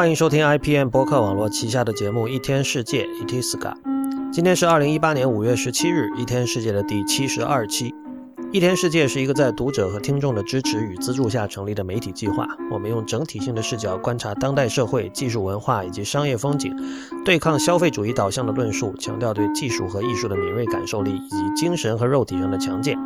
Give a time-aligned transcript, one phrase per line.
[0.00, 3.74] 欢迎收听 IPM 播客网络旗下的节目《一天世界》（Itiska）。
[4.32, 7.90] 今天是二零一八年五月十七日，《一天世界》的第七十二期。
[8.50, 12.48] 《一天世界》是一个在读者和听众的支持与资助下成立的媒体计划。
[12.70, 16.74] 我们用整体性的视角观察当代社会、技术文化以及商业风景，
[17.22, 22.96] 对抗消费主义导向的论述，强调对技术和艺术的敏锐感受力以及精神和肉体上的强健。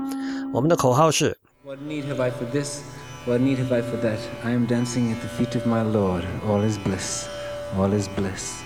[0.53, 1.37] 我们的口号是。
[1.65, 2.83] What need have I for this?
[3.27, 4.19] What need have I for that?
[4.43, 6.27] I am dancing at the feet of my Lord.
[6.47, 7.27] All is bliss.
[7.75, 8.61] All is bliss.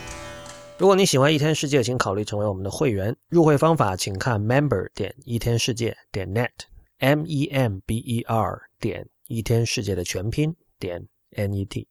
[0.79, 3.17] 如果你喜欢一天世界，请考虑成为我们的会员。
[3.29, 11.07] 入会方法请看 member 点一天世界点 net，m e m b e r 点一天世界的全拼点
[11.37, 11.87] n e t。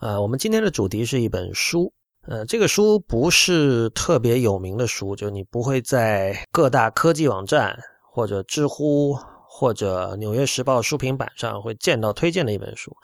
[0.00, 1.90] 呃，我们今天的主题是一本书。
[2.26, 7.74] 呃，这个书不是特别有名的书，就你不会在各大科技网站
[8.12, 9.16] 或者知乎。
[9.52, 12.96] 或者《纽约时报》书评版上会见到推荐的一本书，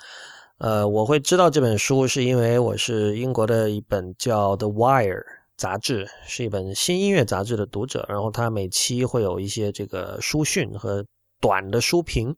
[0.58, 5.18] 呃，我会知道这本书是因为我是英国的一本叫《The Wire》
[5.56, 11.04] 杂志，是一本新音乐杂志的读者，然后它每期会有一些这个书讯和
[11.40, 12.34] 短的书评，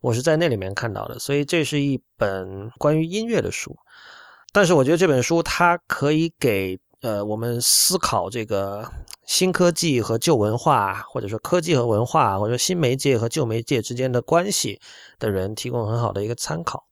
[0.00, 3.76] 我是在那里面看到的，所以这是一本关于音乐的书，
[4.52, 6.78] 但是我觉得这本书它可以给。
[7.00, 8.84] 呃，我们思考这个
[9.28, 14.80] 新科技和旧文化，或者说科技和文化，或者说新媒介和旧媒介之间的关系
[15.18, 16.86] 的人，提供很好的一个参考。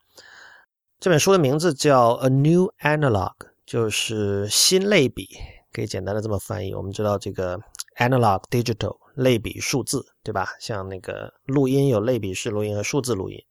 [1.00, 3.32] 这本书的名字叫《A New Analog》，
[3.64, 5.26] 就是新类比，
[5.72, 6.74] 可以简单的这么翻译。
[6.74, 7.58] 我们知道这个
[7.96, 10.46] analog digital 类比数字，对吧？
[10.60, 13.42] 像那个录音有类比式录音和数字录音。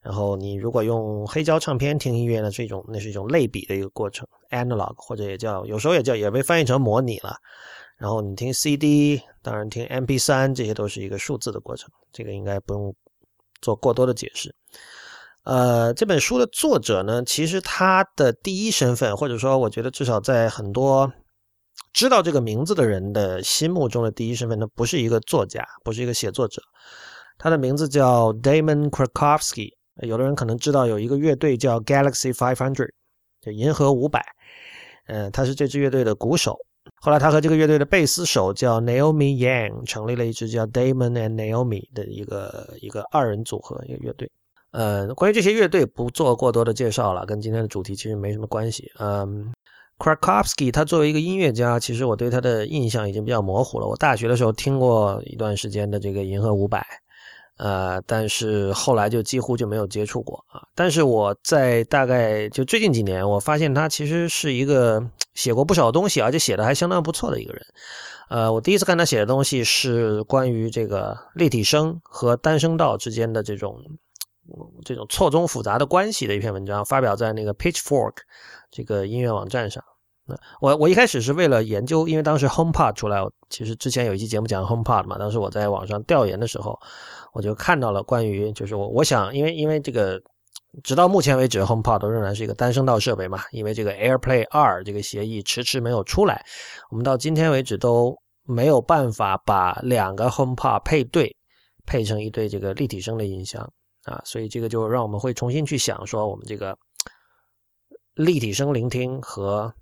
[0.00, 7.36] 然后你如果用黑胶唱片听音乐呢，是一种那是一种类比的一个过程，analog 或者也叫有时候也叫也被翻译成模拟了。
[8.02, 12.92] 然后你听 CD，当然听 MP3，这些都是一个数字的过程，这个应该不用
[13.60, 14.52] 做过多的解释。
[15.44, 21.12] 呃，这本书的作者呢，其实他的第一身份，或者说我觉得至少在很多
[21.92, 26.60] 知道这个名字的人的心目中的第一身份，他不是一个作家，不是一个写作者，
[27.38, 29.68] 他的名字叫 Damon Krakowski。
[30.00, 32.90] 有的人可能知道有一个乐队叫 Galaxy Five Hundred，
[33.40, 34.26] 就银河五百。
[35.06, 36.58] 嗯，他是这支乐队的鼓手。
[37.00, 44.30] 后来他和这个乐队的贝斯手叫 Naomi Yang 成立了一支叫 Damon and Naomi 的一个一个二人组合一个乐队。
[44.70, 48.90] 呃，关于这些乐队不做过多的介绍了，跟今天的主题其实没什么关系。
[48.98, 49.52] 嗯
[49.98, 53.86] ，Krakowski 他作为一个音乐家，其实我对他的印象已经比较模糊了。
[53.86, 56.86] 我大学的时候听过一段时间的这个银河五百。
[57.62, 60.66] 呃，但是后来就几乎就没有接触过啊。
[60.74, 65.00] 但是我在大概就最近几年，我发现他其实是一个
[65.34, 67.64] 写过不少东西，而且写的还相当不错的一个人。
[68.30, 73.80] 呃，我第一次看他写的东西是关于这个立体声和单声道之间的这种
[74.84, 78.14] 这种错综复杂的关系的一篇文章，发表在那个 Pitchfork
[78.72, 79.84] 这个音乐网站上。
[80.26, 86.78] 那我我一开始是为了研究，因为当时 HomePod 出来，其实之前有一期节目讲 HomePod 嘛，当时我在网上调研的时候。
[87.34, 90.20] 我就看到了关于，就是我我想，因为因为这个，
[90.84, 96.44] 直到目前为止，HomePod 都仍然是一个单声道设备嘛，因为这个 AirPlay 二这个协议迟迟没有出来，
[96.90, 101.34] 我们到今天为止都没有办法把两个 HomePod 配对，
[101.86, 103.66] 配成一对这个立体声的音箱
[104.04, 106.76] 啊，所以这个就让我们会重新去想说，我们这个
[108.12, 109.72] 立体声聆听和。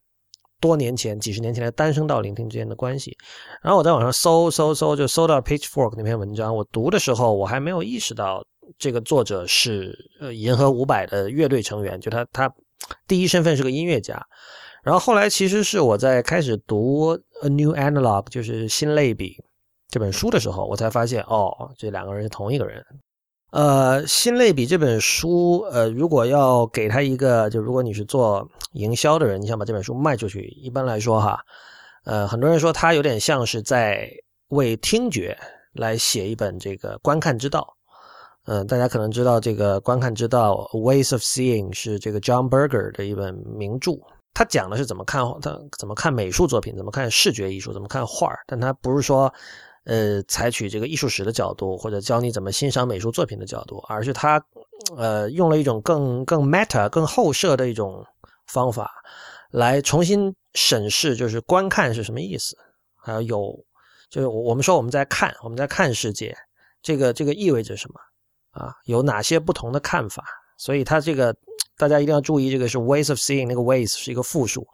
[0.61, 3.17] 多年前、几十年前的单声道聆听之间的关系，
[3.63, 6.55] 然后我在网上搜搜搜，就搜到 Pitchfork 那篇文章。
[6.55, 8.45] 我读的时候，我还没有意识到
[8.79, 12.53] 这个作者是呃银河五百的乐队成员，就他他
[13.09, 14.23] 第一身份是个音乐家。
[14.83, 19.37] 然后后来其实是我在开始读《A New Analog》就是新类比
[19.89, 22.85] 这本书的时候，我才发现哦，这两个人是同一个人。
[23.51, 31.41] 呃，心类比这本书，呃，如果要给他一个，就如果你是做营销的人，你想把这本书卖出去，一般来说哈，
[32.05, 34.09] 呃，很多人说他有点像是在
[34.51, 35.37] 为听觉
[35.73, 37.77] 来写一本这个观看之道。
[38.45, 43.99] 嗯，大家可能知道这个观看之道《Ways of Seeing》是这个 John Berger 的一本名著，
[44.33, 49.33] 他讲的是怎么看他怎么看美术作品，怎么看视觉艺术，怎么看画但他不是说。
[49.85, 54.41] 呃，采取这个艺术史的角度，或者教你怎么欣赏美术作品的角度，而是他，
[54.95, 58.05] 呃，用了一种更更 meta、更后设的一种
[58.47, 58.93] 方法，
[59.51, 62.55] 来重新审视，就是观看是什么意思，
[62.95, 63.65] 还有有，
[64.11, 66.37] 就是我们说我们在看，我们在看世界，
[66.83, 67.99] 这个这个意味着什么
[68.51, 68.75] 啊？
[68.85, 70.23] 有哪些不同的看法？
[70.59, 71.35] 所以他这个
[71.79, 74.69] 大家一定要注意，这个是 ways of seeing，那个 ways 是一个复数，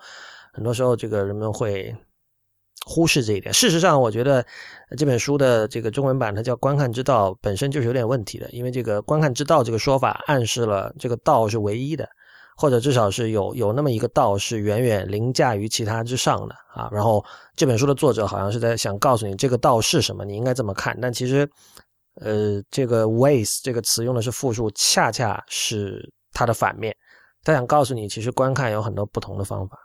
[0.52, 1.96] 很多时候这个人们会。
[2.84, 3.52] 忽视这一点。
[3.54, 4.44] 事实上，我觉得
[4.96, 8.48] 这本书的这个中文版，它叫“观看之道”，本身就是有点问题的。
[8.50, 12.08] 因为这个“观看之道”这个说法暗示了这个道是唯一的，
[12.56, 16.88] 或者至少是有有那么一个道是远远凌驾于其他之上的啊。
[16.92, 17.24] 然后
[17.56, 20.96] 这本书的作者好像是在想告诉你这个道是什么，你应该这么看。
[21.00, 21.48] 但其实，
[22.20, 26.94] 呃，这个 ways 这个词用的是复数，恰恰是它的反面。
[27.42, 29.78] 他想告诉你，其实观看有很多不同的方法。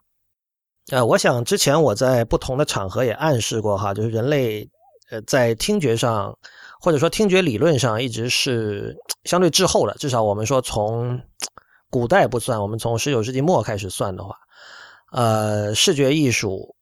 [0.90, 4.68] 呃，我想之前我在不同的场合也暗示过哈，就是人类
[5.10, 6.38] 呃在听觉上
[6.82, 11.22] 或者说听觉理论上一直是相对滞后的，至少我们说从
[11.90, 14.36] 古代不算，我们从十九世纪末开始算的话，
[15.12, 16.76] 呃，视觉艺术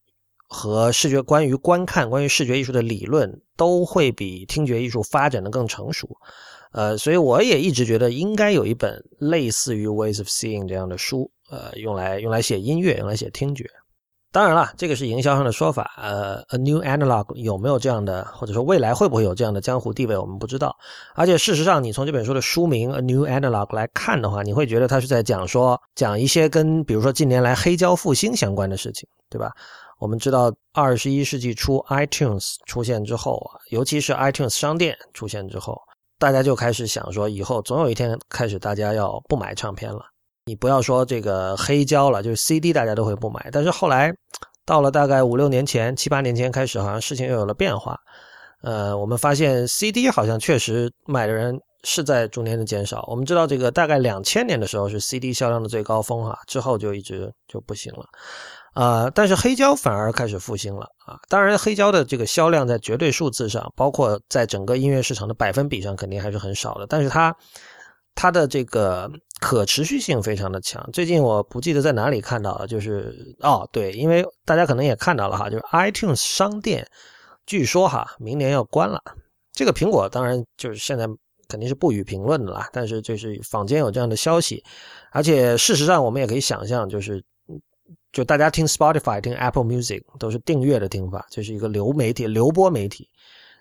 [0.48, 6.08] 和视觉关于观看关于视觉艺术的理论都会比听觉艺术发展的更成熟。
[6.72, 13.66] 呃，所以我也一直觉得应该有一本类似于《Ways of Seeing》这样的书，呃，用来用来写音乐，用来写听觉。
[14.32, 15.92] 当然了，这个是营销上的说法。
[15.98, 20.76] 呃，A New Analog 有没有这样的，或者说未来会不会有这样的江湖地位，我们不知道。
[21.16, 29.52] 而且事实上，你从这本书的书名《A New Analog》来看的话，你会觉得它是在讲说讲一些跟比如说近年来黑胶复兴相关的事情，对吧？
[29.98, 35.76] 我们知道，二十一世纪初 iTunes 出现之后啊，尤其是 iTunes 商店出现之后。
[36.20, 40.02] 大家就开始想说，以后总有一天开始，大家要不买唱片了。
[40.50, 43.50] 你不要说这个黑胶了，就是 CD，大家都会不买。
[43.52, 44.12] 但是后来，
[44.66, 47.96] 到了大概五六年前、七八年前开始，好像事情又有了变化。
[48.64, 53.06] 呃，我们发现 CD 好像确实买的人是在逐年的减少。
[53.08, 58.06] 我们知道，这个大概两千年的时候是 CD 销量的最高峰哈，之后就一直就不行了。
[58.74, 61.20] 啊，但是黑胶反而开始复兴了啊！
[61.30, 66.88] 当然，黑胶的这个销量在绝对数字上，包括在整个音乐市场的百分比上，肯定还是很少的。
[66.88, 67.36] 但是它
[68.22, 70.90] 它的这个可持续性非常的强。
[70.92, 76.86] 最近我不记得在哪里看到了，就是哦，对，因为大家可能也看到了哈，就是 iTunes 商店
[77.46, 79.02] 据说哈明年要关了。
[79.54, 81.08] 这个苹果当然就是现在
[81.48, 84.62] 肯定是不予评论的啦，但是就是坊间有这样的消息，
[85.14, 87.24] 而且事实上我们也可以想象，就是。
[88.12, 93.08] 就大家听 Spotify、听 Apple Music 都是订阅的听法，这是一个流媒体、流播媒体，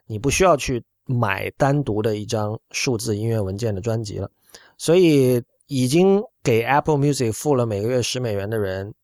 [0.06, 4.30] 你不需要去买单独的一张数字音乐文件的专辑了。
[4.78, 8.94] 所以，已经给 Apple Music 付了每个月十美元的人，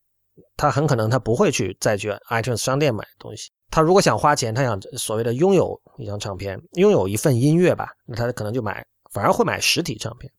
[0.57, 3.51] 他很可能他不会去再去 iTunes 商店买东西。
[3.71, 10.33] 他如果想花钱，他想所谓的拥有一张唱片，拥有一份音乐吧，那他可能就买，反而会买实体唱片。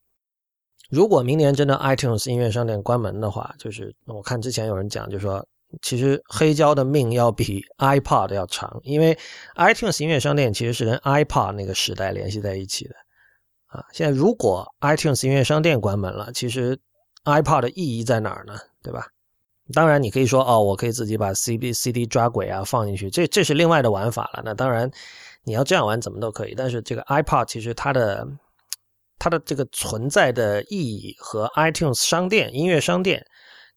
[0.90, 5.46] 如果明年真的 iTunes 音乐商店关门的话，就是我看之前有人讲，就说
[5.82, 9.18] 其实黑胶的命要比 iPod 要长，因为
[9.56, 12.96] iTunes 音乐商店其实是跟 iPod 那个时代联系在一起的
[13.76, 13.86] 啊。
[13.94, 16.78] 现在如果 iTunes 音乐商店关门了，其实
[17.26, 18.58] iPod 的意义在哪儿呢？
[18.82, 19.08] 对吧？
[19.74, 24.42] 当然你可以说哦，我可以自己把 CD CD 抓轨啊放进去，这这是另外的玩法了。
[24.46, 24.90] 那当然
[25.44, 28.28] 你要这样玩怎么都可以，但是这个 iPod 其实它的。
[29.18, 33.26] 它的这个存在的意义和 iTunes 商店、音乐商店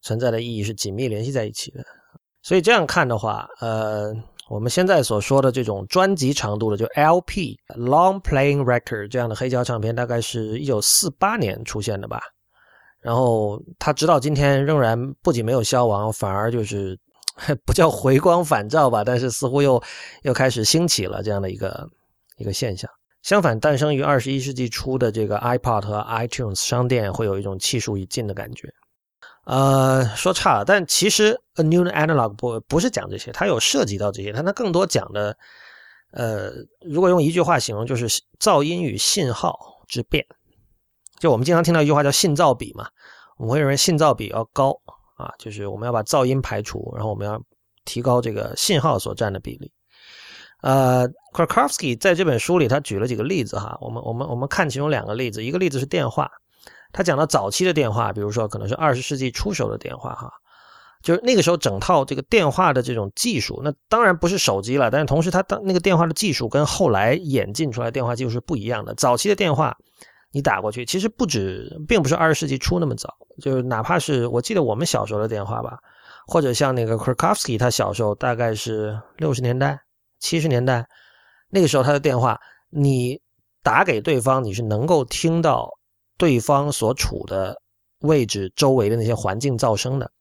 [0.01, 1.83] 存在的意义是紧密联系在一起的。
[2.43, 4.13] 所以这样看的话，呃，
[4.49, 12.19] 我们现在所说的这种专辑长度的，就 LP（Long Playing Record） 这样的黑胶唱片，大概是一九四八年出现的吧。
[12.99, 16.97] 然后它直到今天仍然不仅没有消亡，反而就是
[17.63, 19.81] 不叫回光返照吧，但是似乎又
[20.23, 21.87] 又开始兴起了这样的一个
[22.37, 22.89] 一个现象。
[23.21, 28.67] 相反，诞生于二十一世纪初的这个 iPod 和 iTunes 商店，会有一种气数已尽的感觉。
[29.49, 35.35] 呃，说差了，但其实 A New Analog 不不是讲这些，它有涉及到这些，但它更多讲的，
[36.11, 36.51] 呃，
[36.81, 38.07] 如果用一句话形容，就是
[38.39, 40.23] 噪音与信号之变。
[41.19, 42.87] 就我们经常听到一句话叫信噪比嘛，
[43.39, 44.69] 我们会认为信噪比要高
[45.17, 47.41] 啊，就是我们要把噪音排除，然后我们要
[47.85, 49.71] 提高这个信号所占的比例。
[50.61, 53.75] 呃 k r a k o w s k i 在这本书里，他举了几个例子哈。
[53.81, 56.29] 我们我们我们看其中两个例子，一个例子是电话，
[56.91, 60.31] 他讲到早期的电话，比如说可能是二十世纪初手的电话哈，
[61.03, 68.93] 就是那个时候整套这个电话的这种技术，那当然不是手机了，但是同时它当那个电话的技术跟后来演进出来电话技术是不一样的。
[68.95, 69.75] 早期的电话
[70.31, 75.77] 你打过去，其实不止，并不是二十世纪初那么早，就是哪怕是我记得我们小时候的电话吧，
[76.27, 79.79] 或者像那个 k r a k o w s k i 他小时候大概是六十年代。
[80.21, 80.85] 七十年代，
[81.49, 82.37] 那个时候他的电话，
[82.69, 83.17] 你
[83.63, 85.69] 打给对方，你是能够听到
[86.19, 87.59] 对方所处的
[88.01, 90.11] 位置周围的那些环境噪声的，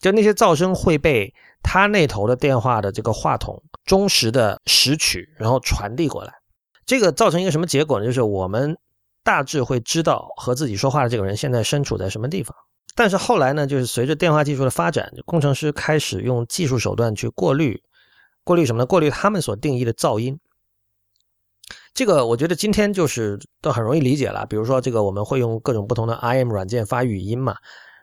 [0.00, 1.32] 就那些噪声会被
[1.62, 6.34] 他那头的电话的这个话筒忠实的拾取，然后传递过来。
[6.84, 8.06] 这个造成一个什么结果呢？
[8.06, 8.76] 就是我们
[9.22, 12.56] 大致会知道和自己说话的这个人现在身处在什么地方。
[12.96, 17.80] 但是后来呢，就是随着电话技术的发展，工程师开始用技术手段去过滤。
[18.42, 18.86] 过滤什么呢？
[18.86, 20.40] 过滤他们所定义的噪音。
[21.92, 24.46] 这个我觉得今天就是都很容易理解了。
[24.46, 27.56] 比如说，这个我们会用各种不同的 IM 软件发语音嘛，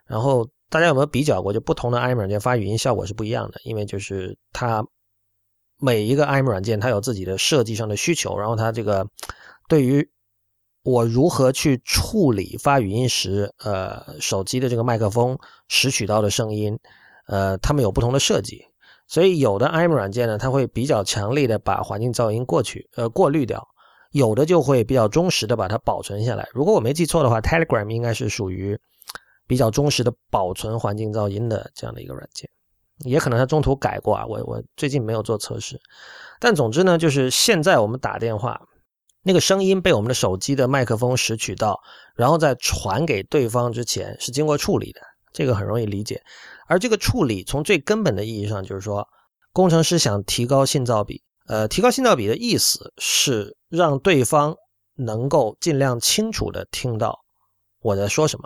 [0.06, 4.86] 然后大家有没有比较过，就不同的 IM 软件发语音效果是不一样的，因为就是它
[5.80, 9.08] 每一个 IM 软件它有自己的设计上的需求，然后它这个
[9.70, 10.10] 对于
[10.84, 16.80] 我如何去处理发语音时，呃，手机的这个麦克风拾取到的声音，
[17.28, 18.66] 呃，它们有不同的设计，
[19.08, 23.60] 所以有的 IM 软件呢，它会比较强力的把环境噪音过去，呃，过滤掉；
[24.12, 26.48] 有的就会比较忠实的把它保存下来。
[26.54, 28.80] 如果我没记错的话，Telegram 应该是属于
[29.48, 32.50] 比较忠实的保存环境噪音的这样的一个软件，
[33.06, 35.80] 也可能它中途改过啊，我我最近没有做测试，
[36.40, 38.62] 但总之呢，就是现在我们打电话。
[39.24, 41.82] 那个声音被我们的手机的麦克风拾取到，
[42.16, 45.02] 然后在传给对方之前是经过处理的，
[45.34, 46.22] 这个很容易理解。
[46.66, 49.06] 而这个处理从最根本的意义上就是说，
[49.52, 51.24] 工程师想提高信噪比。
[51.48, 54.56] 呃，提高信噪比的意思是让对方
[54.96, 57.20] 能够尽量清楚的听到
[57.82, 58.44] 我在说什么，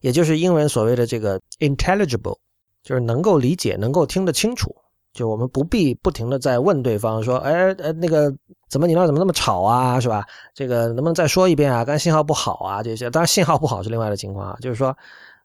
[0.00, 2.38] 也就是英文所谓的这个 intelligible，
[2.82, 4.74] 就是能够理解、能够听得清楚。
[5.12, 8.32] 就我们不必不停的在问对方说，哎，呃，那个
[8.68, 10.24] 怎么你那怎么那么吵啊，是吧？
[10.54, 11.84] 这个能不能再说一遍啊？
[11.84, 14.56] 刚才信号不好啊，这些当然信号不好是另外的情况啊。
[14.60, 14.96] 就是说，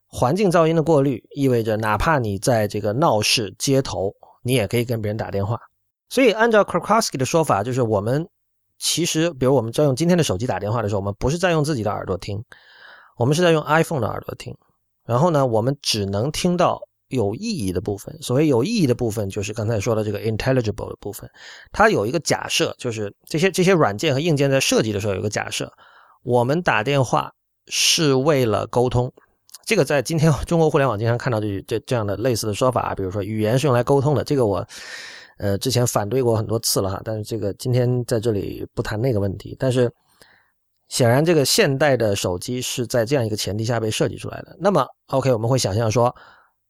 [0.08, 5.60] 环境噪音的过滤意味着，哪怕你在这个闹市街头，你也可以跟别人打电话。
[6.16, 8.30] 所以按照 Krakowski 的说法，就是我们
[8.80, 12.42] 其实，比如我们在用今天的手机打电话的时候，我们不是在用自己的耳朵听，
[13.18, 14.56] 我们是在用 iPhone 的耳朵听。
[15.06, 16.80] 然后呢，我们只能听到。
[17.10, 21.30] 有意义的部分，所谓有意义的部分，就是刚才说的这个 intelligible 的部分。
[21.72, 25.72] 它有一个假设，就是这些这些软件和硬件在设计的时候有个假设：
[26.24, 27.32] 我们打电话
[27.68, 29.14] 是为了沟通。
[29.68, 34.24] 这个在今天中国互联网经常看到这这这样的类似的说法，比如说语言是用来沟通的。
[34.24, 34.68] 这个我
[35.38, 39.56] 呃之前反对过很多次了哈，但是这个今天在这里不谈那个问题。
[39.60, 39.92] 但是
[40.88, 44.56] 显然，这个现代的手机是在这样一个前提下被设计出来的。
[44.60, 46.16] 那么，OK，我们会想象说。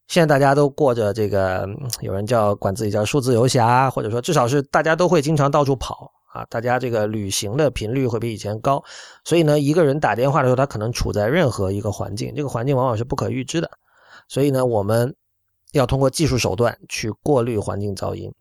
[0.08, 1.68] 现在大家都过着这个，
[2.02, 8.84] 有人叫管自己叫数字游侠，或者说至少是大家都会经常到处跑啊，大家这个旅行的频率会比以前高，
[9.24, 13.72] 所以呢，一个人打电话的时候，他可能处在任何一个环境，这个环境往往是不可预知的，
[14.28, 15.16] 所以呢，我们
[15.72, 18.32] 要通过技术手段去过滤环境噪音，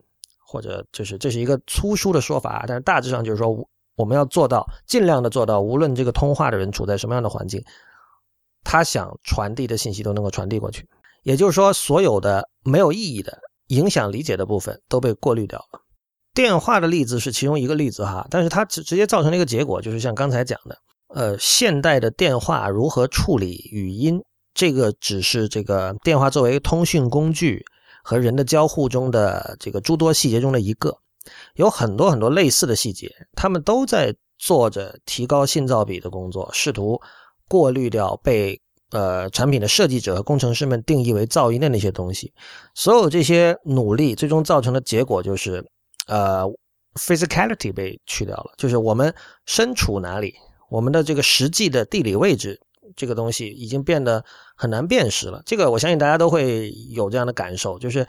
[0.45, 3.49] 或者就是这是一个粗疏的说法，但是大致上就是说，
[3.95, 7.63] 我们要做到尽量的做到，无论这个通话的人处在什么样的环境，
[8.63, 10.87] 他想传递的信息都能够传递过去。
[11.23, 15.81] 也就是说，所有的没有意义的、影响理解的部分都被过滤掉了。
[16.33, 20.77] 电话的例子是其中一个例子哈，但是它直直接造成了一个结果，就是像刚才讲的，
[21.15, 24.21] 呃，现代的电话如何处理语音，
[24.53, 27.65] 这个只是这个电话作为通讯工具
[28.05, 30.95] 和人的交互中的这个诸多细节中的一个，
[31.55, 37.01] 有很多很多类似的细节，他们都在做着提高信噪比的工作，试图
[37.49, 38.61] 过滤掉被。
[38.91, 42.31] 呃，产品的设计者和工程师们定义为噪音的那些东西，
[42.75, 45.61] 所有这些努力最终造成的结果就是，
[46.07, 46.45] 呃
[46.93, 49.13] ，physicality 被去掉了，就是我们
[49.47, 50.35] 身处哪里，
[50.69, 52.61] 我们的这个实际的地理位置，
[52.95, 54.23] 这个东西已经变得
[54.55, 55.41] 很难辨识了。
[55.45, 58.07] 这个我相信大家都会有这样的感受，就是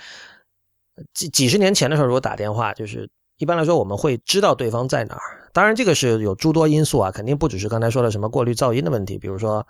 [1.15, 5.51] 几几十年前的时候，如果打电话，就是一般来说我们会知道对方在哪儿。
[5.53, 9.67] 当然，这个是有诸多因素啊，肯定不只是刚才说的什么过滤噪音的问题，比如说。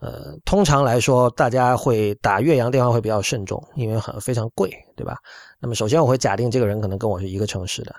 [0.00, 5.16] 呃，通常来说，大家会打岳阳电话会比较慎重，因为很非常贵，对吧？
[5.58, 7.92] 那么首先我会假定这个人可能跟我是一个城市的，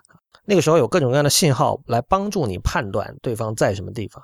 [0.45, 4.23] 那个时候有各种各样的信号来帮助你判断对方在什么地方。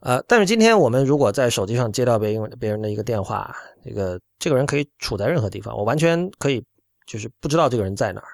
[0.00, 3.54] 呃，但是今天我们如果在手机上接到别人别人的一个电话，
[3.84, 6.64] 这个这个人可以处在任何地方，我完全可以
[7.06, 8.28] 就是不知道这个人在哪儿。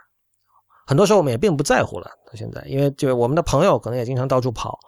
[0.87, 4.79] 很多时候我们也并不在乎了，到现在，因为就我们的朋友可能也经常到处跑。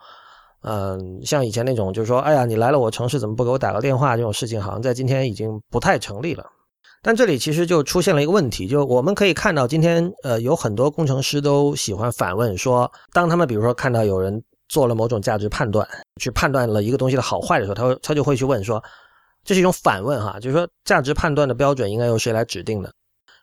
[0.62, 4.16] 嗯，像以前那种，就是说，哎呀，你来了我城市，怎么不给我打个电话？
[4.16, 6.44] 这种事情好像在今天已经不太成立了。
[7.00, 15.88] 但这里其实就出现了一个问题，就我们可以看到，今天呃，有很多工程师都喜欢反问说，当他们比如说看到有人做了某种价值判断，
[16.20, 18.82] 去判断了一个东西的好坏的时候，他他就会去问说，
[19.44, 22.92] 这是一种反问哈，就是说价值判断的标准应该由谁来指定的？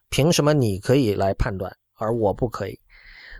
[0.10, 2.80] 凭什么你可以来判断，而我不可以？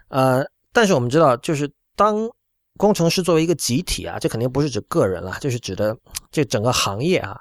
[0.10, 2.30] 呃，但是我们知道，就是当。
[2.78, 5.98] 工程师作为一个集体啊，这肯定不是指个人了，就是指的
[6.30, 7.40] 这整个行业啊。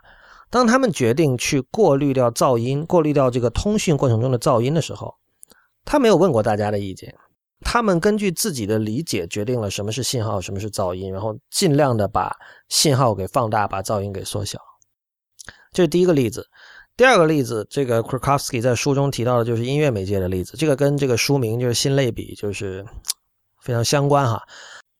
[0.48, 5.12] 当他们决定去过滤掉噪音、过滤掉这个通讯过程中的噪音的时候，
[5.84, 7.12] 他没有问过大家的意见，
[7.64, 12.30] 他们根据自己的理解决定了什么是信号，什么是噪音，然后尽量的把
[12.68, 14.61] 信号给放大，把噪音给缩小。
[15.73, 16.47] 这是第一个例子。
[16.97, 22.87] 第二个例子，这个 Krakowski 在书中提到的就是音乐媒介的例子，这个跟这个书名就是新类比，就是
[23.61, 24.40] 非常相关哈。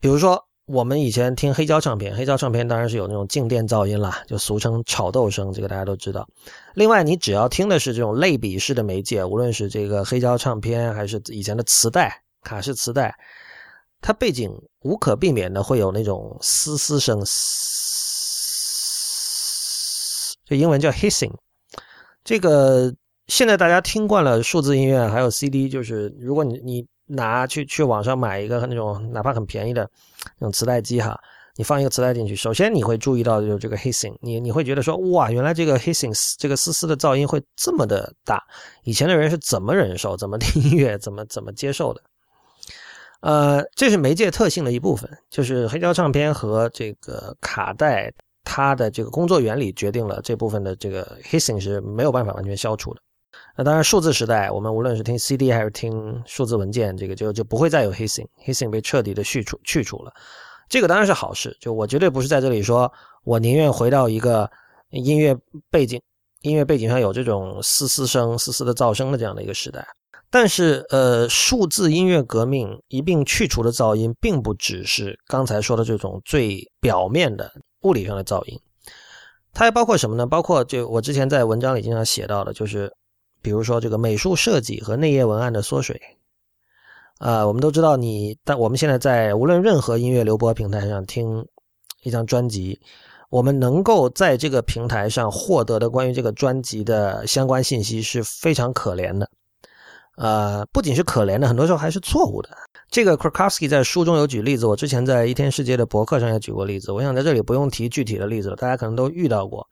[0.01, 6.29] 比如说，我们以前听黑胶唱片，黑胶唱片当然是有那种静电噪音啦，就俗称炒豆声，这个大家都知道。
[6.75, 13.13] 另外，你只要听的是这种类比式的媒介，无论是这个黑胶唱片还是以前的磁带、卡式磁带，
[14.01, 17.21] 它背景无可避免的会有那种嘶嘶声，
[20.45, 21.33] 这英文叫 hissing。
[22.23, 22.95] 这个
[23.27, 26.87] 现在大家听惯了数字音乐，还有 CD，就是如果你你。
[27.07, 29.87] 拿去去网上买一个那种哪怕很便宜的
[30.39, 31.15] 那种磁带机哈，
[31.55, 38.43] 你放一个磁带进去，首先你会注意到有这个 hissing，你你会觉得说哇，原来这个 hissing 这个嘶嘶的噪音会这么的大，
[38.85, 42.01] 以前的人是怎么忍受、怎么听音乐、怎么怎么接受的？
[43.21, 48.13] 呃，这是媒介特性的一部分，就是黑胶唱片和这个卡带，
[48.45, 53.01] 它的这个工作原理决定了这部分的这个 hissing 是没有办法完全消除的。
[53.57, 60.13] 那当然，数字时代，我们无论是听 CD 还是听数字文件，这个就就不会再有 hissing，hissing 被彻底的去除去除了。
[60.69, 62.93] 这个当然是好事，就我绝对不是在这里说，
[63.25, 64.51] 我宁愿回到一个
[64.91, 65.37] 音乐
[65.71, 66.01] 背景，
[66.43, 69.87] 音乐背景上有这种嘶嘶声、嘶嘶的噪声的这样的一个时代。
[70.35, 78.59] 但是，呃，数字音乐革命一并去除的噪音，并不只是刚才说的这种最表面的物理上的噪音，
[79.53, 80.27] 它还包括什么呢？
[80.27, 82.93] 包括就我之前在文章里经常写到的，就是。
[83.41, 86.01] 比如说这个美术设计和内页文案的缩水，
[87.19, 91.47] 啊，我们都知道你，但我们现在在无论任何音乐流播平台上听
[92.05, 92.81] 一张专辑，
[93.29, 99.29] 我们能够在这个平台上获得的关于这个专辑的相关信息是非常可怜的，
[100.17, 102.51] 呃，不仅是可怜的，很多时候还是错误的。
[102.91, 109.67] 这个 Krakowski 在书中有举例子，我之前在一天世界的博客上也举过例子，我想在这里不用提具体的例子了，大家可能都遇到过。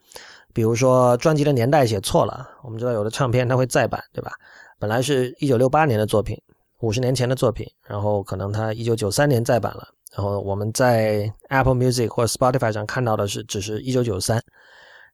[0.52, 4.32] 比如说专辑的年代写错了，我们知道有的唱片它会再版，对吧？
[4.78, 6.36] 本来是一九六八年的作品，
[6.80, 14.42] 五十年前的作品，然后可能它一九九三年再版了，然后我们在 Apple Music 或者 Spotify 上看到的是只是一九九三，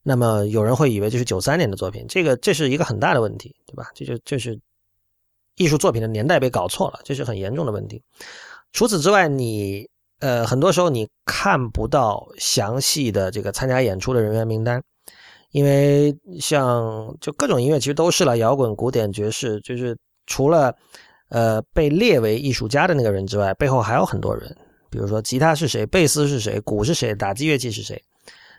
[0.03, 3.91] 那么有人会以为这是九三年的作品，这个这是一个很大的问题，对吧？
[3.95, 4.59] 这就这是
[5.59, 8.03] 艺术作品的年代被搞错了，这是很严重的问题。
[8.73, 9.87] 除此之外，你
[10.21, 14.83] 呃很多时候你看不到详细的这个参加演出的人员名单。
[15.51, 20.77] 因为像就各种音乐其实都是了，摇滚、古典、爵士，就是除了
[21.31, 24.55] 呃被列为艺术家的那个人之外，背后还有很多人，
[24.91, 27.99] 比如说吉他是谁，贝斯是谁，鼓是谁，打击乐器是谁，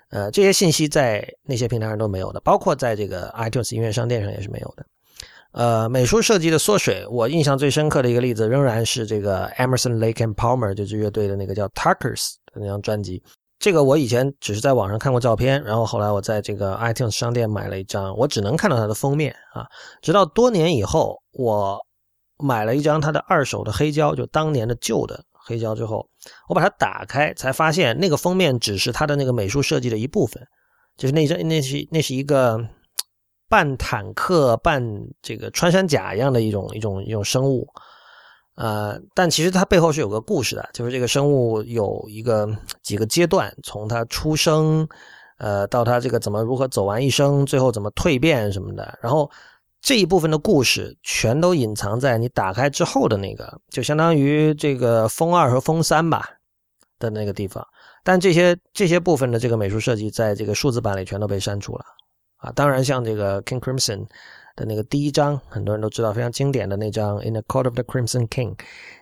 [0.09, 4.83] 呃，这些信息在那些平台上都没有的，包括在这个 iTunes 音乐商店上也是没有的。
[5.51, 13.21] 呃，美术设计的缩水，我印象最深刻的一个例子仍然是这个 Emerson Lake and Palmer 这支乐队的那个叫 Tuckers 的那张专辑。
[13.57, 19.65] 这个我以前只是在网上看过照片，然后后来我在这个 iTunes 商店买了一张，我只能看到它的封面啊。
[20.01, 21.77] 直到多年以后，我
[22.37, 26.07] 买了一张它的二手的黑胶，就当年的旧的黑胶之后，
[26.47, 30.41] 我把它打开，才发现那个封面只是它的那个美术设计的一部分，
[30.95, 32.65] 就是那张那是那是一个
[33.49, 34.81] 半坦克半
[35.21, 37.67] 这个穿山甲一样的一种一种一种生物。
[38.55, 42.47] 呃，但其实它背后是有个故事的，就是这个生物有一个
[42.83, 44.85] 几个阶段，从它出生，
[45.37, 49.31] 呃，到它这个怎么如何走完一生，最后怎么蜕变什么的，然后
[49.79, 56.29] 这一部分的故事全都隐藏在你打开之后的那个，就相当于这个封二和封三吧
[56.99, 57.65] 的那个地方。
[58.03, 61.85] 但这些这些部分的这个美术设计，在这个数字版里全都被删除了
[62.39, 62.51] 啊。
[62.51, 64.07] 当然，像这个 King Crimson。
[64.55, 68.53] 的那个第一章，很多人都知道，非常经典的那张《In the Court of the Crimson King》。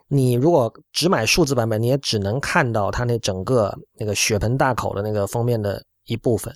[0.08, 6.54] 你如果只买数字版本，你也只能看到它那整个那个血盆大口的那个封面的一部分。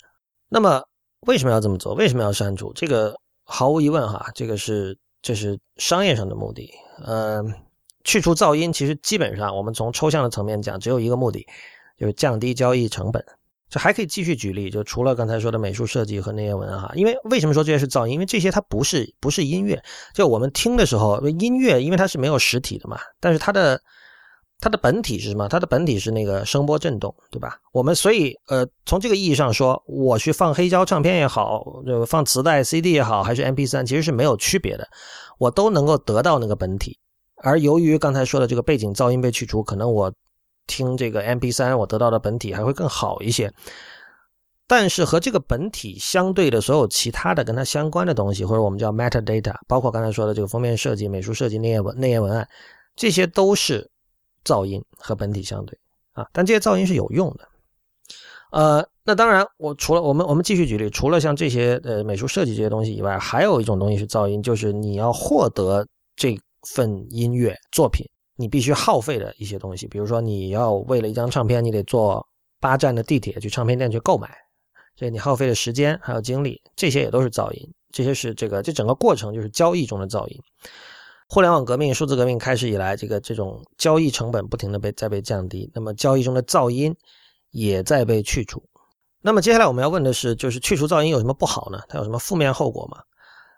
[0.49, 0.83] 那么
[1.21, 1.95] 为什么要这么做？
[1.95, 2.71] 为什么要删除？
[2.73, 6.69] 这个毫无疑问哈，这个是这是商业上的目的。
[7.03, 7.43] 呃，
[8.03, 11.43] 去除噪音，其实基本上我们从抽象的层面讲，只有一个目的，
[11.97, 13.25] 就是降低交易成本。
[13.71, 18.15] 这还可以继续举例，就除了刚才说的美术设计和内页文哈，因为为什么说这些是噪音？
[18.15, 19.81] 因为这些它不是不是音乐，
[20.13, 23.81] 就我们听的时候，音乐因为它是没有实体的嘛，但是它的
[24.59, 25.47] 它的本体是什么？
[25.47, 27.59] 它的本体是那个声波振动，对吧？
[27.71, 34.85] 我们所以呃，从这个意义上说，我去放黑胶唱片也好，就放磁带 CD 也好，还是 MP3，其实是没有区别的，
[35.39, 36.99] 我都能够得到那个本体。
[37.37, 40.13] 而由于刚才说的这个背景噪音被去除，可能我。
[40.71, 43.51] 听这个 MP3，我得到的本体还会更好一些。
[44.67, 52.47] 但是和这个本体相对的所有其他的跟它相关的东西，或者我们叫 metadata，包括刚才说的这个封面设计、美术设计、内页文内页文案，
[52.95, 53.85] 这些都是
[54.45, 55.77] 噪音和本体相对
[56.13, 56.25] 啊。
[56.31, 57.45] 但这些噪音是有用的。
[58.53, 66.39] 呃，那当然，我除了我们我们继续举例，除了像这些呃美术设计这些东西以外，还有一种东西是噪音，就是你要获得这
[66.73, 68.05] 份音乐作品。
[68.41, 72.27] 你必须耗费的一些东西，比如说你要为了一张唱片，你得坐
[72.59, 74.27] 八站的地铁去唱片店去购买，
[74.95, 77.71] 所以你耗费的时间还有精力，这些也都是噪音。
[77.91, 80.39] 这些是这个这整个过程就是交易中的噪音。
[81.27, 86.95] 互联网革命、数字革命开始以来，这个这种交易成本不停的被在被降低，那么交易中的噪音
[87.51, 88.63] 也在被去除。
[89.21, 91.79] 那么接下来我们要问的是，就是去除噪音有什么不好呢？
[91.87, 92.97] 它有什么负面后果吗？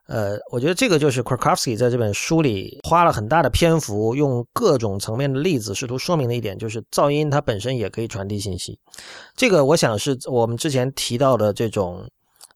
[0.06, 8.78] 呃，我觉得这个就是 Krakowski 在这本书里花了很大的篇幅，用各种层面的例子试图说明的一点，就是噪音它本身也可以传递信息。
[9.34, 12.06] 这个我想是我们之前提到的这种，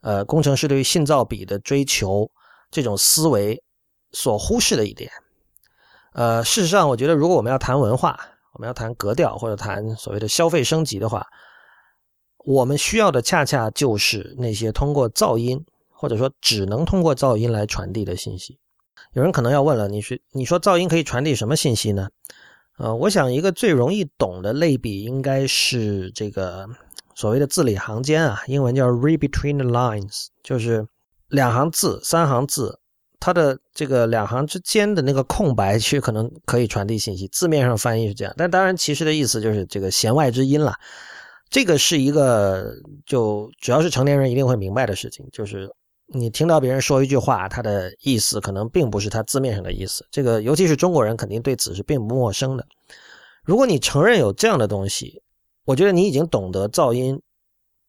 [0.01, 2.29] 呃，工程师对于信噪比的追求
[2.69, 3.63] 这种思维
[4.11, 5.09] 所忽视的一点。
[6.11, 8.19] 呃，事实上，我觉得如果我们要谈文化，
[8.51, 11.25] 我们要谈格调或者谈所谓的消费升级的话，
[12.43, 15.63] 我们需要的恰恰就是那些通过噪音。
[15.99, 18.59] 或者说，只能通过噪音来传递的信息。
[19.13, 22.09] 有人可能要问了：你是你说噪音可以传递什么信息呢？
[22.77, 26.67] 呃，我想一个最容易懂的类比应该是这个
[27.15, 30.87] 所谓的字里行间啊，英文叫 read between the lines，就是
[31.29, 32.79] 两行字、三行字，
[33.19, 37.27] 它的这个两行之间的那个空白区可能可以传递信息。
[37.29, 40.75] 字面上翻译是这样，但当然其实的意思就是这个弦外之音了。
[41.49, 45.73] 这个是一个就只要是成年人一定会明白的事情，就是。
[46.13, 50.07] 你听到别人说一句话，他的意思可能并不是他字面上的意思。
[50.09, 52.65] 这个，尤其是中国人，肯定对此是并不陌生的。
[53.43, 55.21] 如果你承认有这样的东西，
[55.65, 57.21] 我觉得你已经懂得噪音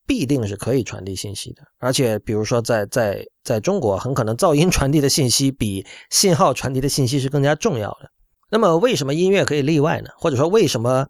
[0.04, 1.62] 必定是可以传递信息的。
[1.78, 8.10] 而且，比如说在在在中国，很可能噪音传递的信息比信号传递的信息是更加重要的。
[8.50, 10.10] 那么，为什么音乐可以例外呢？
[10.16, 11.06] 或者说，为什么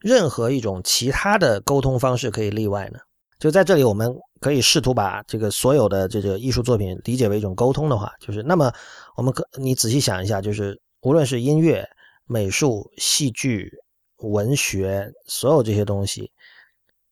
[0.00, 2.98] 任何一种其他的沟通方式可以例外呢？
[3.38, 8.72] 就在这里，我们可以试图把这个所有的这个艺术作品理解为一种沟通的话，就是那么
[9.16, 11.88] 我们可你仔细想一下，就是无论是音乐、
[12.26, 13.70] 美术、戏剧、
[14.18, 16.30] 文学，所有这些东西，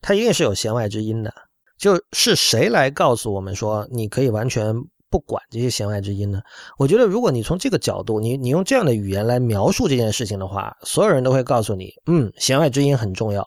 [0.00, 1.32] 它一定是有弦外之音的。
[1.78, 4.74] 就是谁来告诉我们说你可以完全
[5.10, 6.40] 不管这些弦外之音呢？
[6.78, 13.46] 我觉得，如果你从这个角度，你你用这样的语言来描述这件事情的话，所有人都会告诉你，嗯，弦外之音很重要。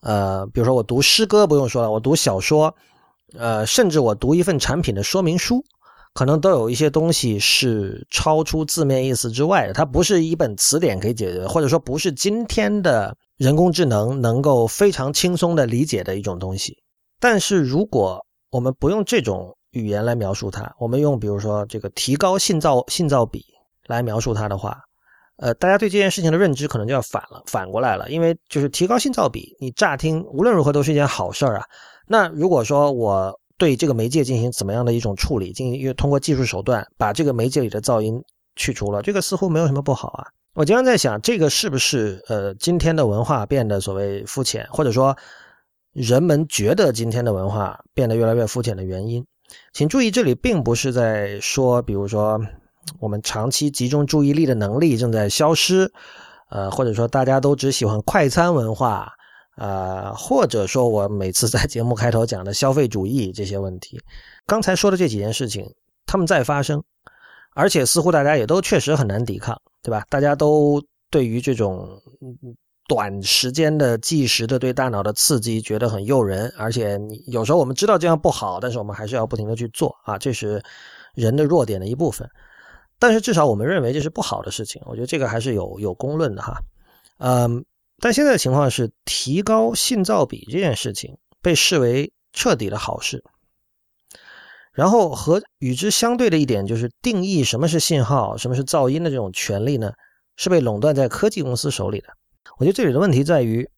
[0.00, 2.74] 呃，比如说我读诗歌不用说了，我读小说，
[3.36, 5.64] 呃，甚至我读一份产品的说明书，
[6.14, 16.76] 可能都有一些东西是超出字面意思之外的，它不是一本词典可以解决的，或者说不是今天的人工智能能够非常轻松的理解的一种东西。
[17.20, 23.44] 但是如果我们不用这种语言来描述它，我们用比如说这个提高信噪信噪比
[23.86, 24.78] 来描述它的话。
[25.38, 31.64] 呃，大家对这件事情的认知可能就要反了，反过来了，因为就是提高信噪比，你乍听无论如何都是一件好事儿啊。
[32.08, 38.20] 那如果说我对这个媒介进行怎么样的一种处理，进行通过技术手段把这个媒介里的噪音
[38.56, 40.26] 去除了，这个似乎没有什么不好啊。
[40.54, 45.16] 我经常在想，这个是不是呃今天的文化变得所谓肤浅，或者说
[45.92, 49.24] 人们觉得今天的文化变得越来越肤浅的原因？
[49.72, 52.40] 请注意，这里并不是在说，比如说。
[52.98, 55.90] 我们长期集中注意力的能力正在消失，
[56.50, 59.12] 呃，或者说大家都只喜欢快餐文化，
[59.56, 64.00] 呃，或者说我每次在节目开头讲的消费主义这些问题，
[64.46, 65.74] 刚才说的这几件事情，
[66.06, 66.82] 他们在发生，
[67.54, 70.04] 而且似乎大家也都确实很难抵抗，对吧？
[70.08, 72.00] 大家都对于这种
[72.86, 80.62] 短时间的即时的对大脑的刺激觉得很诱人，而且你有时候我们知道这样不好，但是我们还是要不停的去做啊，这是
[81.14, 82.26] 人的弱点的一部分。
[82.98, 86.60] 但是至少我们认为这是不好的事情，我觉得这个还是有有公论的哈，
[87.18, 87.64] 嗯，
[88.00, 93.22] 但现在的情况是提高信噪比这件事情被视为彻底的好事，
[94.72, 99.92] 然后和与之相对的一点就是定义什么是信号、什么是噪音的这种权利呢，
[100.36, 102.08] 是被垄断在科技公司手里的。
[102.58, 103.68] 我觉得这里的问题在于，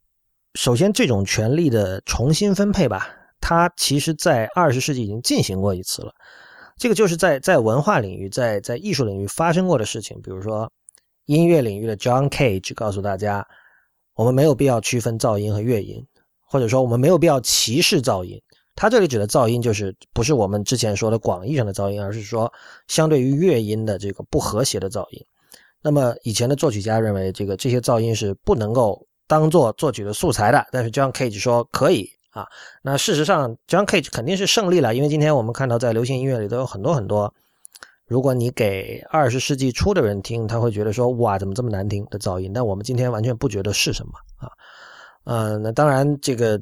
[0.55, 3.09] 首先这种权利的重新分配吧，
[3.41, 6.13] 它其实在二十世纪已经进行过一次了。
[6.81, 10.19] 这个就是在在文化领域，在在艺术领域发生过的事情。
[10.23, 10.73] 比如说，
[11.27, 13.47] 音乐领域的 John Cage 告诉大家，
[14.15, 16.03] 我们没有必要区分噪音和乐音，
[16.41, 18.41] 或者说我们没有必要歧视噪音。
[18.75, 22.51] 他这里指的噪音，就是不是我们之前说的广义上的噪音，而是说
[22.89, 25.23] 相对于乐音的这个不和谐的噪音。
[25.83, 32.11] 那么以前的作曲家认为，这个这些噪音是不能够当做作曲的素材的，但是 John Cage 说可以。
[32.31, 32.47] 啊，
[32.83, 37.35] 那事实上，John Cage 肯定是胜利了，因为今天我们看到在流行音乐里都有很多很多，
[38.07, 42.53] 如果你给二十世纪初的人听，他会觉得说哇，怎么这么难听的噪音？
[42.53, 44.51] 但我们今天完全不觉得是什么啊。
[45.25, 46.59] 嗯，那当然，这个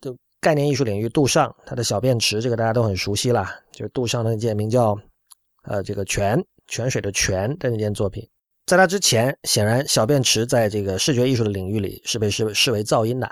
[0.00, 4.98] 这概念艺术领域，杜尚他的小便池，这个大家都很熟悉了，就是杜尚的那件名叫
[5.64, 8.28] 呃这个泉泉水的泉的那件作品。
[8.66, 13.30] 在他之前，显然小便池在这个视觉艺术的领域里是被视视为噪音的，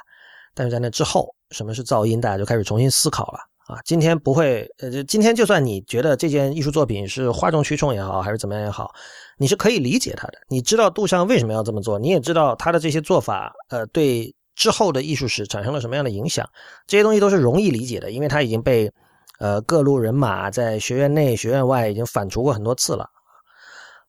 [0.54, 3.80] 但是在那之后，什么是噪音，大家就开始重新思考了啊。
[3.84, 8.90] 今天不会，呃，今天就算你觉得这件艺术作品是哗众取宠也好，还是怎么样也好，
[9.38, 10.34] 你是可以理解它的。
[10.48, 16.48] 你知道杜尚为什么要这么做，你也知道他的这些做法，呃，对之后的艺术史产生了什么样的影响，
[16.86, 18.90] 这些东西都是容易理解的，因为他已经被
[19.38, 23.08] 呃各路人马在学院内、学院外已经反刍过很多次了，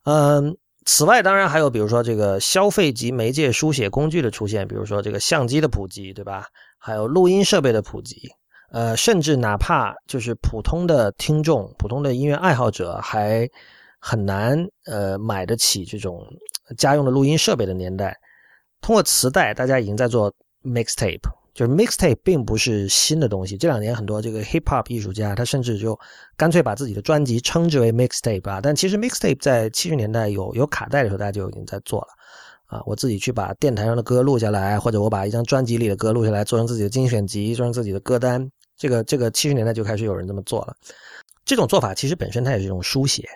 [0.06, 0.58] 嗯。
[0.86, 6.48] 此外，当然还有，比如说这个消费级媒介书写工具的出现，比如说这个相机的普及，对吧？
[6.78, 8.30] 还有录音设备的普及，
[8.72, 13.50] 呃，甚至哪怕就是普通的听众、普通的音乐爱好者，还
[14.00, 16.28] 很难呃买得起这种
[16.78, 18.18] 家用的录音设备的年代，
[18.82, 21.22] 通过磁带，大家已经在做 mixtape。
[21.54, 25.98] 就是 mixtape 并不是新的东西，这两年很多这个 hip hop 艺术家，他甚至就
[26.36, 28.60] 干脆把自己的专辑称之为 mixtape 啊。
[28.60, 32.08] 但其实 mixtape 在七十年代有有卡带的时候，大家就已经在做了
[32.66, 32.82] 啊。
[32.88, 38.50] 我自己去把电台上的歌录下来，或者我把一张专辑里的歌录下来，做成自己的精选集，做成自己的歌单。
[38.76, 40.76] 这个这个七十年代就开始有人这么做了。
[41.46, 43.30] 这种做法其实本身它也是一种书写。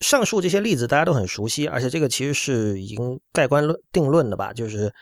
[0.00, 4.92] 上述这些例子大家都很熟悉，而且这个其实是已经盖棺论定论的吧，就是。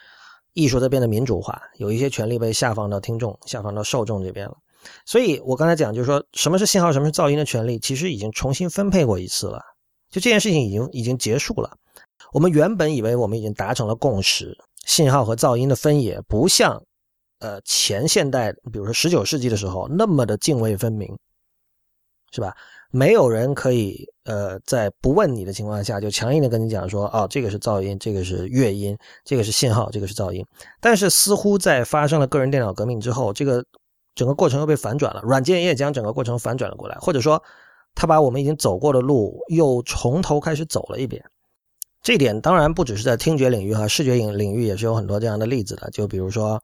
[0.57, 4.57] 艺术在变得民主化，有一些权利被下放到听众、下放到受众这边了。
[5.05, 9.61] 所以我刚才讲，就是说什么是信号，什么是噪音的权利，其实已经重新分配过一次了。
[10.09, 11.77] 就这件事情已经已经结束了。
[12.33, 16.83] 我们原本以为我们已经达成了共识，信号和噪音的分野不像
[17.41, 21.15] 呃前现代，比如说十九世纪的时候那么的泾渭分明，
[22.33, 22.57] 是吧？
[22.91, 30.45] 没有人可以，呃，在不问你的情况下就强硬的跟你讲说，哦，这个是噪音，这个是乐音，这个是信号，这个是噪音。
[30.81, 33.65] 但是似乎在发生了个人电脑革命之后，这个
[34.15, 37.43] 整个过程又被反转了，软件也将整个过程反转了过来，或者说，
[37.95, 41.23] 他把我们已经走过的路又从头开始走了一遍。
[42.03, 46.63] 这点当然不只是在听觉领域和视觉领领域也是有很多这样的例子的，就比如说，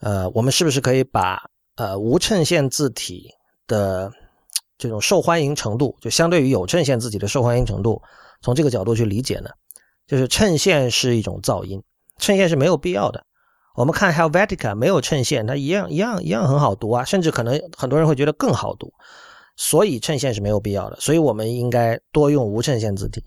[0.00, 1.42] 呃，我们是不是可以把
[1.76, 3.30] 呃无衬线字体
[3.66, 4.12] 的
[4.78, 8.00] 这种受欢迎程度，就相对于有衬线字体的受欢迎程度，
[8.40, 9.50] 从这个角度去理解呢，
[10.06, 11.82] 就是衬线是一种噪音，
[12.18, 13.24] 衬线是没有必要的。
[13.74, 18.92] 我们看 Helvetica 没有衬线，它一样一样一样很好读啊，甚至可能很多人会觉得更好读。
[19.56, 23.22] 所以衬线是没有必要的，所以我们应该多用无衬线字体。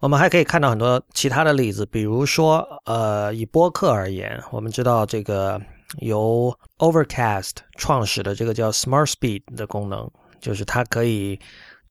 [0.00, 5.60] 我们还可以看到很多其他的例子，比如说，呃，以播客而言，我们知道这个
[6.00, 10.10] 由 Overcast 创始的这个叫 Smart Speed 的功能。
[10.44, 11.40] 就是它可以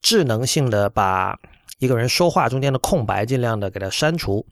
[0.03, 1.35] 智能性的把
[1.79, 4.45] 一个人说话中间的空白尽量的给它删除，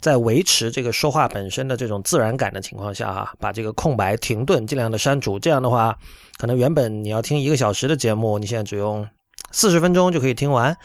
[0.00, 5.36] 在维持这个说话本身的这种自然感的情况下，哈，把这个空白停顿尽量的删除。
[5.36, 5.98] 这样的话，
[6.38, 9.04] 可能原本你要听一个小时的节目，你现在只用
[9.50, 10.76] 四十分钟就可以听完。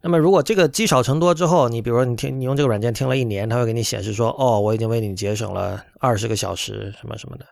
[0.00, 7.46] 那么如果这个积少成多之后，你比如说你听你用这个软件听了一年，它会给你显示说，哦，我已经为你节省了二十个小时什么什么的，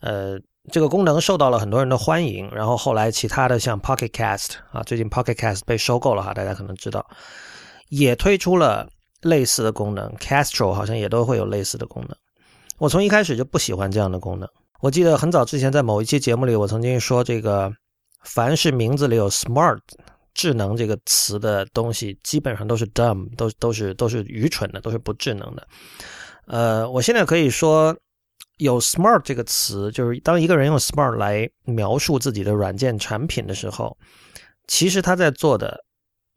[0.00, 0.40] 呃。
[0.70, 7.04] 这个功能受到了很多人的欢迎，然后后来其他的像 Pocket Cast 啊，最近 Pocket Cast 被收购了哈，大家可能知道，
[7.88, 8.86] 也推出了
[9.22, 12.14] 类似的功能，Castro 好像也都会有类似的功能。
[12.76, 14.46] 我从一开始就不喜欢这样的功能。
[14.80, 17.72] 我记得很早之前在某一期节目里，我曾经说，这个
[18.24, 19.78] 凡是名字里有 smart
[20.34, 25.66] 智能这个词的东西，基本上都是 dumb，都都是都是愚蠢的，都是不智能的。
[26.46, 27.96] 呃，我现在可以说。
[28.60, 33.96] 有 smart 这个词，就是当一个人用 smart 来描述自己的软件产品的时候，
[34.66, 35.82] 其实他在做的，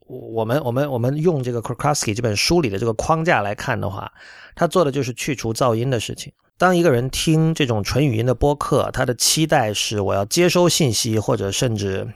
[0.06, 4.10] 我们我们我们用这个 Krakowski 这本书里的这个框架来看的话，
[4.54, 6.32] 他做的就是去除噪音的事情。
[6.56, 12.08] 当一个人听这种纯语音的播客，他的期待是我要接收信息，或者甚至，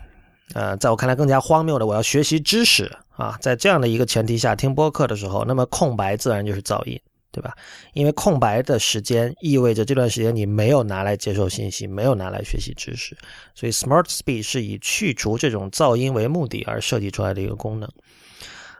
[0.54, 6.98] 呃，在我看来更加荒谬的，我要学习知识啊，在这样的一个前提下听播客的时候，那么空白自然就是噪音。
[7.30, 7.54] 对吧？
[7.92, 13.16] 因为空白的时间意味着这段时间你没有拿来接受信息，没有拿来学习知识，
[13.54, 17.88] 所以 Smart Speed 是以去除这种噪音为目的而设计出来的一个功能。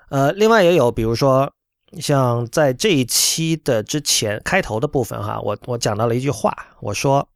[0.09, 1.53] 呃，另外也有，比如说
[2.01, 7.29] 像在这一期的之前开头的部分哈，我我讲到了一句话，我说，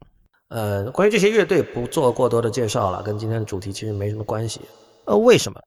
[0.49, 4.59] 呃，关于这些乐队不做过多的介绍了，跟今天的主题其实没什么关系。
[5.05, 5.61] 呃，为什么？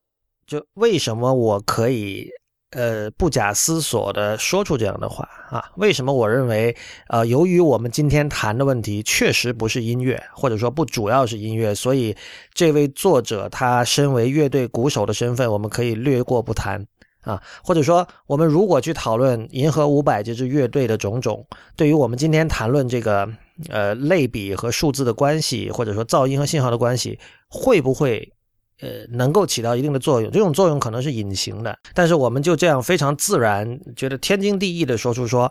[0.47, 2.29] 就为什么我可以？
[2.73, 5.71] 呃，不假思索的说出这样的话啊？
[5.77, 6.77] 为什么我认为，
[7.09, 12.15] 呃，由于我们今天谈的问题确实不是音乐，或者说不主要是音乐，所以
[12.53, 16.85] 这位作者他身为乐队鼓手的身份，我们可以略过不谈
[17.23, 17.41] 啊？
[17.63, 23.29] 或者说，我们如果去讨论银河五百这支乐队的种种，对于我们今天谈论这个
[23.69, 28.33] 呃类比和数字的关系，或者说噪音和信号的关系，会不会
[28.81, 30.31] 呃能够起到一定的作用。
[30.31, 35.51] 这种作用可能是隐形的，但是我们就这样非常自然，觉得天经地义的说出说，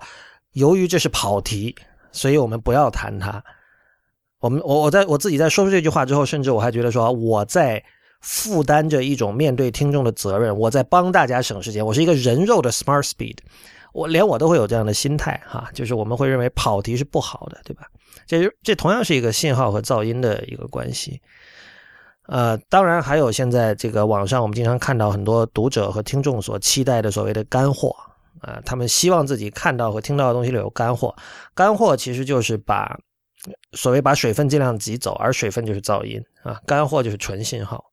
[0.53, 1.75] 由于这是跑题，
[2.11, 3.43] 所以我们不要谈它。
[4.39, 7.83] 我们我我在我自己在说出这句话之后，甚至我还觉得说我在
[8.21, 11.85] 负担着一种面对听众的责任，我在帮大家省时间。
[11.85, 13.37] 我是一个人肉的 Smart Speed，
[13.91, 17.87] 我连我都会有这样的心态哈，就是我们会认为跑题是不好的，对吧？
[18.27, 21.19] 这这同样是一个信号和噪音的一个关系。
[22.27, 27.95] 呃，当然还有现在这个网上我们经常看到很多读者和听众所期待的所谓的干货
[28.41, 31.15] 啊，他们希望自己看到和听到的东西里有干货。
[31.53, 32.97] 干货其实就是把。
[33.73, 37.91] 所谓把水分尽量挤走，而水分就是噪音啊，干货就是纯信号。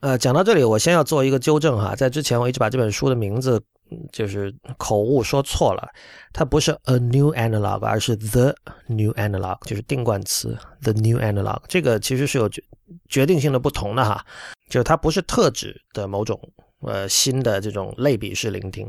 [0.00, 3.62] 呃，讲到这里，我先要做一个纠正哈，在之前我一直把这本书的名字
[4.12, 5.88] 就是口误说错了，
[6.32, 8.54] 它不是 A New Analog，而是 The
[8.86, 11.60] New Analog，就是定冠词 The New Analog。
[11.68, 12.62] 这个其实是有决
[13.08, 14.24] 决定性的不同的哈，
[14.68, 16.40] 就是它不是特指的某种。
[16.84, 18.84] 呃，新的这种类比式聆听，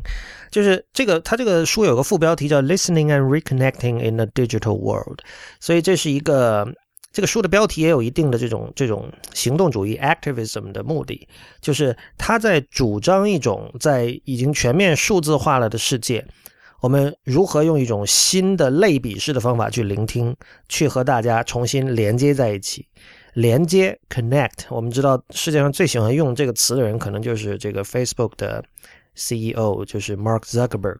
[0.49, 5.19] 就是这个，它这个书有个副标题叫 “Listening and Reconnecting in a Digital World”，
[5.59, 6.65] 所以这是一个
[7.13, 11.27] 这个书的标题也有一定的这种这种行动主义 （activism） 的目的，
[11.61, 16.25] 就是他在主张一种在已经全面数字化了的世界，
[16.81, 20.35] 我们如何用一种新的类比式的方法去聆听，
[20.67, 22.87] 去和大家重新连接在一起。
[23.35, 28.63] 连接 connect，我们知道世界上最喜欢用这个词的人，可能就是这个 Facebook 的
[29.15, 30.97] CEO，就是 Mark Zuckerberg。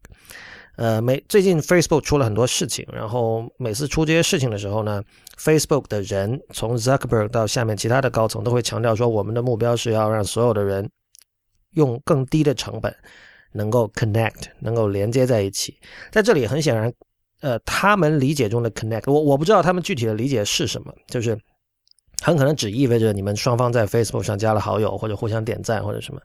[0.75, 5.03] 呃，每最近 Facebook 出了很多事情，然后每次出这些事情的时候呢
[5.38, 10.89] ，Facebook 的人从 Zuckerberg 到下面其他的高层都会强调说，我们的目标是要让所有的人
[11.71, 12.95] 用更低的成本
[13.51, 15.77] 能够 connect，能够连接在一起。
[16.12, 16.91] 在这里很显然，
[17.41, 21.38] 呃，他们理解中的 connect，我我不知道他们具体的理解是什么，就是。
[22.21, 26.21] 很可能只意味着你们双方在 Facebook 上加了好友，或者互相点赞，或者什么。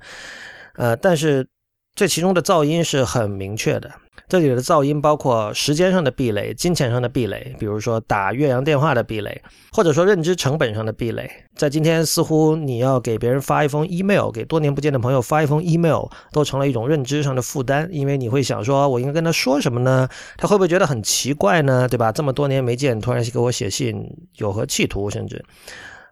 [0.76, 1.44] 呃，但是
[1.96, 3.90] 这其中的噪音是很明确的。
[4.28, 9.40] 这里的噪音包括时间上的壁垒、金钱上的壁垒，比如说打越洋电话的壁垒，
[9.72, 11.30] 或者说认知成本上的壁垒。
[11.56, 20.06] 在今天，似乎你要给别人发一封 email，给多年不见的朋友发一封 email，都成了一种认知上的负担，因为你会想说，我应该跟他说什么呢？
[20.36, 21.88] 他会不会觉得很奇怪呢？
[21.88, 22.12] 对吧？
[22.12, 24.04] 这么多年没见，突然给我写信，
[24.36, 25.08] 有何企图？
[25.08, 25.42] 甚至。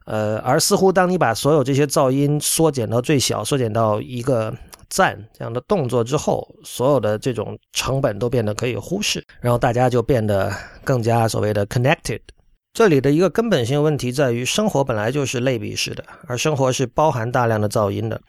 [0.07, 4.55] 呃，而似乎当你把所有这些噪音缩减到最小，缩减到一个
[4.89, 10.53] 赞这样的动作之后，所有的这种成本都变得可以忽视，然后大家就变得
[10.85, 12.21] 更加所谓的 connected。
[12.73, 18.21] 这里的一个根本性问题在于，生活本来就是类比式的，而生活是包含大量的噪音的，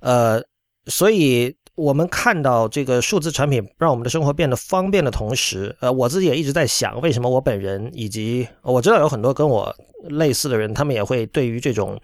[0.00, 0.42] 呃，
[0.86, 1.54] 所以。
[1.76, 9.74] 我们看到这个数字产品让我们的生活变得方便的同时，呃，我自己也一直在想，为什么我本人以及我知道有很多跟我
[10.10, 11.98] 类似的人，他们也会对于这种，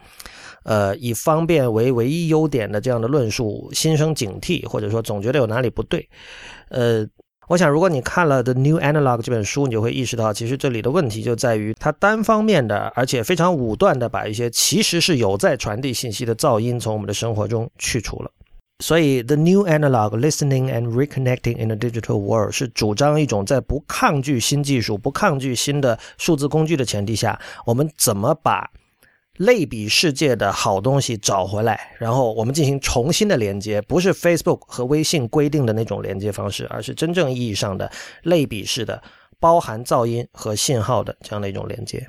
[0.66, 6.08] 呃，以方便为唯一优点的这样的论述心生警惕，或者说总觉得有哪里不对。
[6.70, 7.06] 呃，
[7.46, 18.30] 我想如果你看了《The New Analog》这本书，你就会意识到，其实这里的问题就在于它单方面的，而且非常武断的把一些其实是有在传递信息的噪音从我们的生活中去除了。
[18.82, 28.68] 所以，the new analog listening and reconnecting in a digital world 是主张一种在不抗拒新技术、不抗拒新的数字工具的前提下，我们怎么把
[29.38, 37.90] 类比世界的好东西找回来，然后我们进行重新的连接，不是 Facebook 和微信规定的那种连接方式，而是真正意义上的
[38.22, 39.02] 类比式的、
[39.38, 42.06] 包含噪音和信号的这样的一种连接。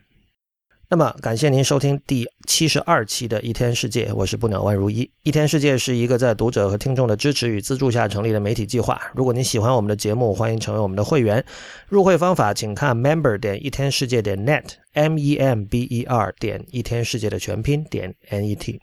[0.89, 5.03] 那么，感谢您收听第七十二期的《一天世界》，我是不鸟万如一。
[5.23, 8.97] 《一天世界》是一个在读者和听众的支持与资助下成立的媒体计划。
[9.13, 11.43] 如果您喜欢我们的节目，欢迎成为我们的会员。
[11.89, 18.79] 入会方法，请看 member 点一天世界点 net，m e m b e r 点一天世界的全拼点 n e t。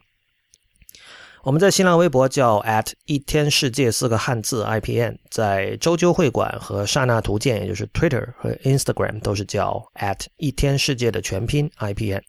[1.45, 12.23] 我们在新浪微博叫 at 一天世界四个汉字 IPN，在周究会馆和刹那图鉴，也就是 Twitter 和 Instagram 都是叫 at 一天世界的全拼 IPN。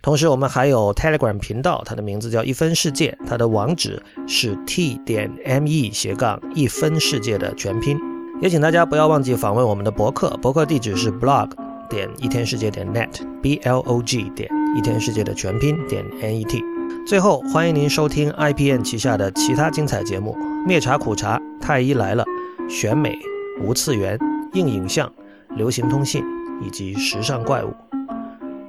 [0.00, 7.98] 同时，我们还有 Telegram 频道，它的名字叫一分世界，它的网址是 t 点 me 斜杠一分世界的全拼。
[8.40, 11.50] 也请大家不要忘记访问我们的博客，博客地址是 blog
[11.90, 16.62] 点一天世界点 net，b l o g 点一天世界的全拼点 n e t。
[17.04, 20.36] 最后，欢迎您收听 IPN 旗下的其他精彩节目：
[20.66, 22.24] 灭茶苦茶、太医来了、
[22.68, 23.18] 选美、
[23.60, 24.16] 无次元、
[24.52, 25.12] 硬影像、
[25.56, 26.24] 流行通信
[26.62, 27.74] 以及时尚怪物。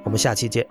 [0.02, 0.66] 我们下期见。